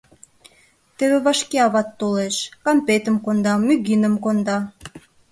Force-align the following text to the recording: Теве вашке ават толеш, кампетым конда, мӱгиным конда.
Теве 0.97 1.17
вашке 1.25 1.57
ават 1.67 1.89
толеш, 1.99 2.35
кампетым 2.65 3.15
конда, 3.25 3.53
мӱгиным 3.67 4.15
конда. 4.23 4.57